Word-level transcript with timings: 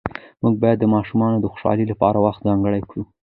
موږ 0.41 0.55
باید 0.61 0.77
د 0.81 0.85
ماشومانو 0.95 1.37
د 1.39 1.45
خوشحالۍ 1.51 1.85
لپاره 1.91 2.17
وخت 2.25 2.41
ځانګړی 2.47 2.81
کړو 2.89 3.03